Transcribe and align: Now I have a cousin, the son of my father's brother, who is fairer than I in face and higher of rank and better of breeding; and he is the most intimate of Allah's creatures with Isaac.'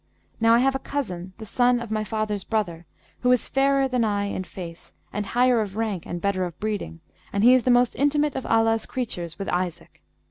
Now 0.39 0.55
I 0.55 0.57
have 0.57 0.73
a 0.73 0.79
cousin, 0.79 1.33
the 1.37 1.45
son 1.45 1.79
of 1.79 1.91
my 1.91 2.03
father's 2.03 2.43
brother, 2.43 2.87
who 3.19 3.31
is 3.31 3.47
fairer 3.47 3.87
than 3.87 4.03
I 4.03 4.25
in 4.25 4.43
face 4.43 4.93
and 5.13 5.27
higher 5.27 5.61
of 5.61 5.75
rank 5.75 6.07
and 6.07 6.19
better 6.19 6.43
of 6.43 6.59
breeding; 6.59 7.01
and 7.31 7.43
he 7.43 7.53
is 7.53 7.65
the 7.65 7.69
most 7.69 7.93
intimate 7.93 8.35
of 8.35 8.47
Allah's 8.47 8.87
creatures 8.87 9.37
with 9.37 9.47
Isaac.' 9.49 10.01